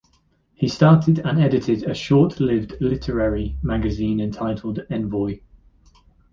He 0.55 0.67
started 0.67 1.19
and 1.19 1.39
edited 1.39 1.83
a 1.83 1.93
short-lived 1.93 2.77
literary 2.81 3.59
magazine 3.61 4.19
entitled 4.19 4.79
"Envoy". 4.89 5.41